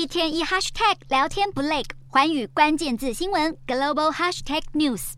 [0.00, 5.12] 一天一 hashtag 聊天不累，环宇关键字新闻 global hashtag news。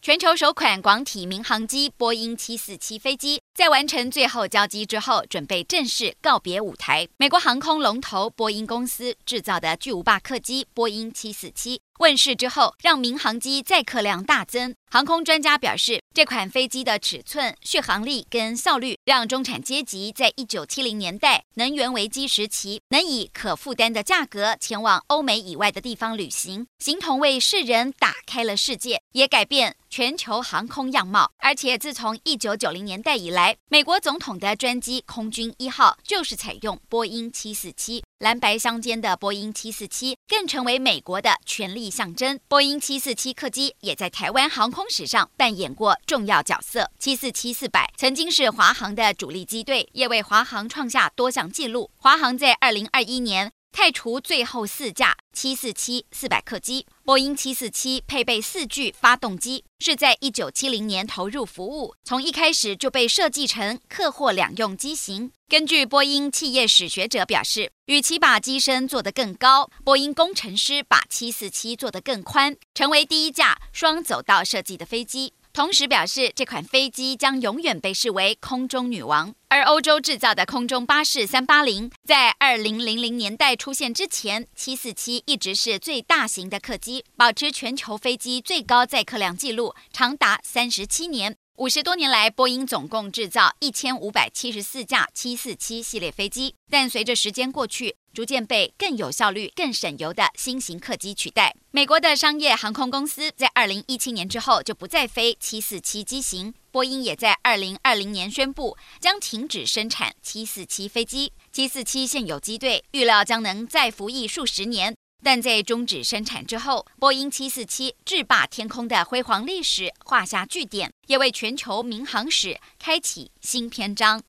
[0.00, 7.08] 全球首款广体民航机波音七四七飞机，在完成最后交机之后，准备正式告别舞台。
[7.16, 11.82] 美国航空龙头波音公司制造的巨无霸客机波音七四七。
[12.00, 14.74] 问世之后，让民航机载客量大增。
[14.90, 31.30] 航空专家表示，这款飞机的尺寸、续航力跟效率，让中产阶级在一九七零年代能源危机时期，能以可负担的价格前往欧美以外的地方旅行，形同为世人打开了世界，也改变全球航空样貌。
[31.36, 38.02] 而且，自从一九九零年代以来，美国总统的专机空军一号就是采用波音七四七。
[38.18, 42.38] 蓝白相间的波音七四七更成为美国的权力象征。
[42.48, 46.90] 波音七四七客机也在台湾航空史上扮演过重要角色。
[46.98, 51.90] 七四七四百曾经是华航的主力机队，也为华航创下多项纪录。
[51.96, 53.50] 华航在二零二一年。
[53.72, 65.32] 汰除最后四架七四七四百客机，波音七四七配备四具发动机，是在一九七零年投入服务，从一开始就被设计成客货两用机型。
[65.48, 75.32] 根据波音企业史学者表示，与其把机身做得更高，波音工程师把七四七做得更宽，成为第一架双走道设计的飞机。
[75.52, 79.34] 同时表示，这款飞机将永远被视为空中女王。
[79.48, 91.36] 而欧洲制造的空中巴士三八零，在二零零零年代出现之前，七四七一直是最大型的客机，保持全球飞机最高载客量纪录，长达三十七年。
[91.56, 101.54] 五十多年来，波音总共制造一千五百七十四架七四七系列飞机，但随着时间过去，逐渐被更有效率、更省油的新型客机取代。
[101.70, 111.32] 美国的商业航空公司在二零一七年之后就不再飞七四七机型，波音也在二零二零年宣布将停止生产七四七飞机。
[111.52, 114.94] 七四七现有机队预料将能再服役数十年。
[115.22, 124.18] 但在终止生产之后，波音747制霸天空的辉煌历史画下句点，也为全球民航史开启新篇章。